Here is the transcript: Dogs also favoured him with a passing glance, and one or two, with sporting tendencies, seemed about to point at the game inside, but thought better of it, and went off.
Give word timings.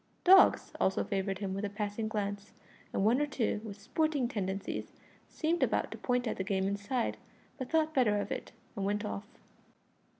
Dogs 0.23 0.73
also 0.79 1.03
favoured 1.03 1.37
him 1.37 1.53
with 1.53 1.63
a 1.63 1.69
passing 1.69 2.07
glance, 2.07 2.53
and 2.91 3.05
one 3.05 3.21
or 3.21 3.27
two, 3.27 3.61
with 3.63 3.79
sporting 3.79 4.27
tendencies, 4.27 4.93
seemed 5.29 5.61
about 5.61 5.91
to 5.91 5.97
point 5.99 6.25
at 6.27 6.37
the 6.37 6.43
game 6.43 6.67
inside, 6.67 7.17
but 7.59 7.69
thought 7.69 7.93
better 7.93 8.17
of 8.19 8.31
it, 8.31 8.51
and 8.75 8.83
went 8.83 9.05
off. 9.05 9.27